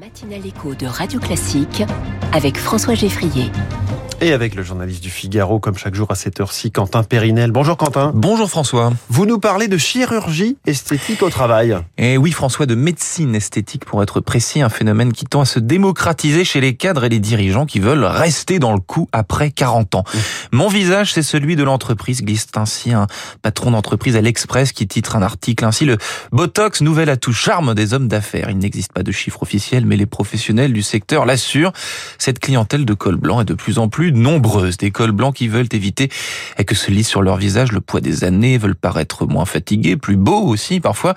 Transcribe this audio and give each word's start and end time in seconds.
Matinale 0.00 0.46
écho 0.46 0.74
de 0.74 0.86
Radio 0.86 1.20
Classique 1.20 1.82
avec 2.32 2.56
François 2.56 2.94
Geffrier. 2.94 3.50
Et 4.24 4.32
avec 4.32 4.54
le 4.54 4.62
journaliste 4.62 5.02
du 5.02 5.10
Figaro, 5.10 5.58
comme 5.58 5.76
chaque 5.76 5.96
jour 5.96 6.12
à 6.12 6.14
cette 6.14 6.38
heure-ci, 6.38 6.70
Quentin 6.70 7.02
Périnel. 7.02 7.50
Bonjour 7.50 7.76
Quentin. 7.76 8.12
Bonjour 8.14 8.48
François. 8.48 8.92
Vous 9.08 9.26
nous 9.26 9.40
parlez 9.40 9.66
de 9.66 9.76
chirurgie 9.76 10.56
esthétique 10.64 11.24
au 11.24 11.28
travail. 11.28 11.76
Et 11.98 12.16
oui 12.16 12.30
François, 12.30 12.66
de 12.66 12.76
médecine 12.76 13.34
esthétique 13.34 13.84
pour 13.84 14.00
être 14.00 14.20
précis, 14.20 14.62
un 14.62 14.68
phénomène 14.68 15.12
qui 15.12 15.24
tend 15.24 15.40
à 15.40 15.44
se 15.44 15.58
démocratiser 15.58 16.44
chez 16.44 16.60
les 16.60 16.76
cadres 16.76 17.02
et 17.02 17.08
les 17.08 17.18
dirigeants 17.18 17.66
qui 17.66 17.80
veulent 17.80 18.04
rester 18.04 18.60
dans 18.60 18.72
le 18.72 18.78
coup 18.78 19.08
après 19.10 19.50
40 19.50 19.96
ans. 19.96 20.04
Mon 20.52 20.68
visage, 20.68 21.12
c'est 21.12 21.24
celui 21.24 21.56
de 21.56 21.64
l'entreprise, 21.64 22.22
glisse 22.22 22.46
ainsi 22.54 22.92
un 22.92 23.08
patron 23.42 23.72
d'entreprise 23.72 24.14
à 24.14 24.20
l'Express 24.20 24.70
qui 24.70 24.86
titre 24.86 25.16
un 25.16 25.22
article 25.22 25.64
ainsi 25.64 25.84
le 25.84 25.98
Botox, 26.30 26.80
nouvel 26.80 27.10
atout 27.10 27.32
charme 27.32 27.74
des 27.74 27.92
hommes 27.92 28.06
d'affaires. 28.06 28.50
Il 28.50 28.58
n'existe 28.58 28.92
pas 28.92 29.02
de 29.02 29.10
chiffre 29.10 29.42
officiel, 29.42 29.84
mais 29.84 29.96
les 29.96 30.06
professionnels 30.06 30.72
du 30.72 30.82
secteur 30.82 31.26
l'assurent. 31.26 31.72
Cette 32.18 32.38
clientèle 32.38 32.84
de 32.84 32.94
col 32.94 33.16
blanc 33.16 33.40
est 33.40 33.46
de 33.46 33.54
plus 33.54 33.80
en 33.80 33.88
plus 33.88 34.11
nombreuses. 34.12 34.76
Des 34.76 34.90
cols 34.90 35.12
blancs 35.12 35.34
qui 35.34 35.48
veulent 35.48 35.68
éviter 35.72 36.10
que 36.66 36.74
se 36.74 36.90
lise 36.90 37.06
sur 37.06 37.22
leur 37.22 37.36
visage 37.36 37.72
le 37.72 37.80
poids 37.80 38.00
des 38.00 38.24
années, 38.24 38.58
veulent 38.58 38.74
paraître 38.74 39.26
moins 39.26 39.44
fatigués, 39.44 39.96
plus 39.96 40.16
beaux 40.16 40.42
aussi 40.42 40.80
parfois, 40.80 41.14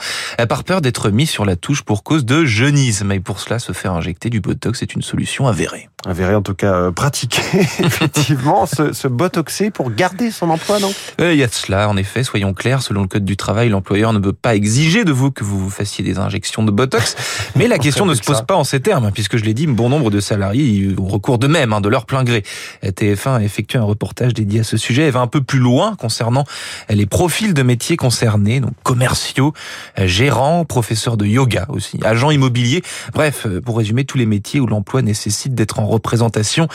par 0.50 0.64
peur 0.64 0.82
d'être 0.82 1.10
mis 1.10 1.28
sur 1.28 1.46
la 1.46 1.56
touche 1.56 1.84
pour 1.84 2.04
cause 2.04 2.26
de 2.26 2.46
jeunisme. 2.46 3.12
Et 3.12 3.20
pour 3.20 3.40
cela, 3.40 3.60
se 3.60 3.72
faire 3.72 3.94
injecter 3.94 4.30
du 4.30 4.40
Botox 4.40 4.82
est 4.82 4.96
une 4.96 5.02
solution 5.02 5.48
avérée. 5.48 5.90
Avérée 6.06 6.36
en 6.36 6.42
tout 6.42 6.54
cas 6.54 6.74
euh, 6.74 6.92
pratiquée, 6.92 7.42
effectivement, 7.80 8.66
se, 8.66 8.94
se 8.94 9.08
botoxer 9.08 9.72
pour 9.72 9.92
garder 9.92 10.32
son 10.32 10.50
emploi, 10.50 10.80
non? 10.80 10.94
Euh, 11.20 11.34
Il 11.34 11.40
y 11.40 11.44
a 11.44 11.48
de 11.48 11.54
cela, 11.54 11.90
en 11.90 11.98
effet, 11.98 12.24
soyons 12.24 12.54
clairs, 12.54 12.82
selon 12.82 13.02
le 13.02 13.08
Code 13.08 13.26
du 13.26 13.38
travail, 13.38 13.70
l'employeur 13.70 14.14
ne 14.14 14.20
peut 14.20 14.34
pas 14.34 14.56
exiger 14.56 15.04
de 15.04 15.12
vous 15.12 15.32
que 15.32 15.44
vous 15.44 15.60
vous 15.60 15.70
fassiez 15.70 16.04
des 16.04 16.18
injections 16.18 16.64
de 16.64 16.72
Botox, 16.72 17.16
mais 17.56 17.68
la 17.68 17.80
question 17.80 18.06
ne 18.06 18.14
se 18.14 18.22
pose 18.22 18.44
pas 18.44 18.56
en 18.56 18.64
ces 18.64 18.80
termes, 18.80 19.12
puisque 19.12 19.38
je 19.38 19.44
l'ai 19.44 19.54
dit, 19.54 19.68
bon 19.68 19.90
nombre 19.90 20.12
de 20.12 20.20
salariés 20.20 20.96
ont 21.00 21.08
recours 21.08 21.40
d'eux-mêmes, 21.40 21.74
hein, 21.74 21.82
de 21.82 21.90
leur 21.90 22.06
plein 22.06 22.24
gré. 22.24 22.44
TF1 22.84 23.38
a 23.38 23.44
effectué 23.44 23.80
un 23.80 23.84
reportage 23.84 24.34
dédié 24.34 24.60
à 24.62 24.64
ce 24.64 24.78
sujet, 24.78 25.04
elle 25.04 25.12
va 25.12 25.22
un 25.22 25.28
peu 25.28 25.42
plus 25.42 25.60
loin 25.60 25.96
concernant 25.96 26.46
les 26.90 27.06
profils 27.06 27.54
de 27.54 27.64
métiers 27.64 27.98
concernés, 27.98 28.60
donc 28.60 28.74
commerciaux, 28.84 29.54
euh, 30.00 30.08
gérants, 30.08 30.66
professeurs 30.66 31.18
de 31.18 31.26
yoga 31.26 31.66
aussi, 31.70 32.00
agents 32.04 32.32
immobiliers, 32.32 32.82
bref, 33.14 33.46
euh, 33.46 33.62
pour 33.62 33.78
résumer, 33.78 34.06
tous 34.06 34.18
les 34.18 34.26
métiers 34.26 34.60
où 34.60 34.68
l'emploi 34.68 35.02
nécessite 35.02 35.56
d'être 35.56 35.80
en 35.80 35.86
représentation 35.96 36.68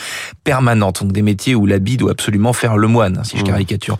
permanente, 0.43 1.01
donc 1.03 1.11
des 1.11 1.21
métiers 1.21 1.55
où 1.55 1.65
l'habit 1.65 1.97
doit 1.97 2.11
absolument 2.11 2.53
faire 2.53 2.77
le 2.77 2.87
moine, 2.87 3.23
si 3.23 3.37
je 3.37 3.41
Mmh. 3.41 3.45
caricature. 3.45 3.97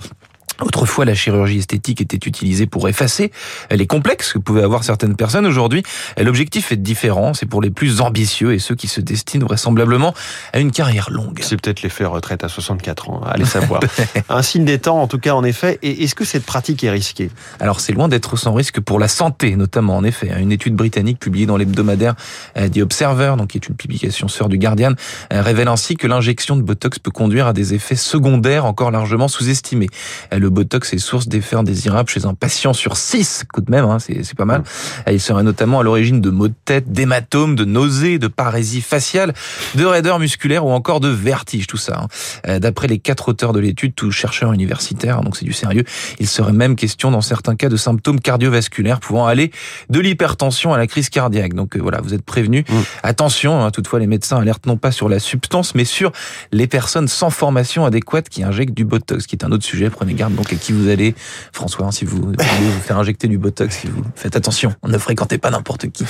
Autrefois, 0.62 1.06
la 1.06 1.16
chirurgie 1.16 1.60
esthétique 1.60 2.02
était 2.02 2.28
utilisée 2.28 2.68
pour 2.68 2.88
effacer 2.88 3.32
les 3.70 3.88
complexes 3.88 4.34
que 4.34 4.40
pouvaient 4.40 4.64
avoir 4.64 4.84
certaines 4.84 5.16
personnes. 5.16 5.46
Aujourd'hui, 5.46 5.84
l'objectif 6.18 6.72
est 6.72 6.78
différent. 6.78 7.34
C'est 7.34 7.46
pour 7.46 7.62
les 7.62 7.72
plus 7.72 8.02
ambitieux 8.02 8.54
et 8.54 8.60
ceux 8.60 8.76
qui 8.76 8.88
se 8.88 9.02
destinent 9.02 9.46
vraisemblablement 9.46 10.14
à 10.54 10.60
une 10.60 10.72
carrière 10.72 11.10
longue. 11.10 11.40
C'est 11.42 11.60
peut-être 11.60 11.82
l'effet 11.82 12.06
retraite 12.06 12.44
à 12.44 12.48
64 12.48 13.10
ans, 13.10 13.22
allez 13.26 13.46
savoir. 13.46 13.82
Un 14.30 14.42
signe 14.42 14.66
des 14.66 14.80
temps, 14.80 15.02
en 15.02 15.08
tout 15.08 15.20
cas, 15.20 15.34
en 15.34 15.44
effet. 15.44 15.80
Et 15.82 16.04
est-ce 16.04 16.16
que 16.16 16.26
cette 16.26 16.46
pratique 16.46 16.84
est 16.84 16.90
risquée? 16.90 17.32
Alors, 17.60 17.80
c'est 17.80 17.94
loin 17.94 18.08
d'être 18.08 18.38
sans 18.38 18.54
risque 18.54 18.80
pour 18.80 19.00
la 19.00 19.08
santé, 19.08 19.56
notamment, 19.56 19.98
en 19.98 20.04
effet. 20.04 20.32
Une 20.40 20.52
étude 20.52 20.76
britannique 20.76 21.20
publiée 21.20 21.46
dans 21.46 21.58
l'hebdomadaire 21.58 22.16
euh, 22.58 22.70
The 22.70 22.80
Observer, 22.80 23.36
donc 23.38 23.50
qui 23.50 23.58
est 23.58 23.68
une 23.68 23.76
publication 23.76 24.28
sœur 24.28 24.50
du 24.50 24.58
Guardian, 24.58 24.94
euh, 25.34 25.42
révèle 25.42 25.68
ainsi 25.68 25.96
que 25.96 26.08
l'injection 26.08 26.56
de 26.56 26.62
Botox 26.62 27.00
peut 27.00 27.12
conduire 27.12 27.48
à 27.48 27.54
des 27.54 27.74
effets 27.74 27.96
secondaires 27.96 28.66
encore 28.66 28.92
largement 28.92 29.28
sous-estimés. 29.28 29.90
Euh, 30.34 30.40
Le 30.40 30.50
Botox 30.52 30.94
est 30.94 30.98
source 30.98 31.28
d'effets 31.28 31.56
indésirables 31.56 32.10
chez 32.10 32.26
un 32.26 32.34
patient 32.34 32.74
sur 32.74 32.98
6, 32.98 33.46
coup 33.52 33.62
de 33.62 33.72
même, 33.72 33.86
hein, 33.86 33.98
c'est 34.00 34.36
pas 34.36 34.46
mal. 34.46 34.64
Il 35.10 35.20
serait 35.20 35.44
notamment 35.44 35.80
à 35.80 35.84
l'origine 35.84 36.22
de 36.22 36.30
maux 36.30 36.48
de 36.48 36.54
tête, 36.66 36.92
d'hématomes, 36.92 37.56
de 37.56 37.66
nausées, 37.66 38.20
de 38.20 38.28
parésie 38.28 38.82
faciale, 38.82 39.34
de 39.76 39.86
raideur 39.86 40.20
musculaire 40.20 40.66
ou 40.66 40.72
encore 40.72 41.00
de 41.00 41.08
vertige, 41.10 41.68
tout 41.68 41.78
ça. 41.78 42.02
hein. 42.04 42.08
Euh, 42.48 42.60
D'après 42.60 42.88
les 42.88 43.00
quatre 43.00 43.30
auteurs 43.30 43.54
de 43.54 43.60
l'étude, 43.60 43.94
tous 43.96 44.12
chercheurs 44.12 44.54
universitaires, 44.54 45.18
hein, 45.18 45.22
donc 45.24 45.36
c'est 45.38 45.46
du 45.46 45.54
sérieux, 45.54 45.84
il 46.20 46.28
serait 46.28 46.54
même 46.54 46.76
question 46.76 47.10
dans 47.12 47.22
certains 47.22 47.56
cas 47.56 47.70
de 47.70 47.78
symptômes 47.78 48.20
cardiovasculaires 48.20 49.00
pouvant 49.00 49.26
aller 49.26 49.52
de 49.90 50.00
l'hypertension 50.00 50.74
à 50.74 50.78
la 50.78 50.88
crise 50.88 51.10
cardiaque. 51.10 51.54
Donc 51.54 51.76
euh, 51.76 51.80
voilà, 51.82 52.02
vous 52.02 52.14
êtes 52.14 52.24
prévenus. 52.24 52.64
Mm. 52.70 52.74
Attention, 53.04 53.64
hein, 53.64 53.72
toutefois 53.72 54.00
les 54.00 54.08
médecins 54.08 54.38
alertent 54.38 54.66
non 54.66 54.78
pas 54.78 54.92
sur 54.92 55.10
la 55.10 55.20
substance, 55.20 55.76
mais 55.76 55.86
sur 55.86 56.12
les 56.52 56.68
personnes 56.68 57.08
sans 57.08 57.30
formation 57.30 57.86
adéquate 57.86 58.30
qui 58.30 58.44
injectent 58.44 58.74
du 58.76 58.86
Botox, 58.86 59.26
qui 59.28 59.36
est 59.36 59.46
un 59.46 59.52
autre 59.52 59.64
sujet. 59.66 59.90
Prenez 59.90 60.14
garde 60.14 60.34
donc 60.42 60.52
à 60.54 60.56
qui 60.56 60.72
vous 60.72 60.90
allez, 60.90 61.14
François, 61.52 61.92
si 61.92 62.04
vous 62.04 62.18
voulez 62.18 62.38
vous 62.38 62.80
faire 62.80 62.98
injecter 62.98 63.28
du 63.28 63.38
Botox, 63.38 63.84
faites 64.16 64.36
attention, 64.36 64.74
ne 64.84 64.98
fréquentez 64.98 65.38
pas 65.38 65.52
n'importe 65.52 65.92
qui. 65.92 66.04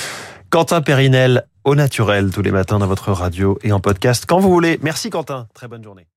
Quentin 0.50 0.82
Périnel, 0.82 1.46
au 1.66 1.76
naturel, 1.76 2.32
tous 2.32 2.42
les 2.42 2.52
matins 2.52 2.80
dans 2.80 2.88
votre 2.88 3.12
radio 3.12 3.60
et 3.62 3.74
en 3.74 3.82
podcast, 3.82 4.26
quand 4.26 4.40
vous 4.40 4.50
voulez. 4.50 4.80
Merci 4.82 5.10
Quentin, 5.10 5.48
très 5.54 5.68
bonne 5.68 5.84
journée. 5.84 6.08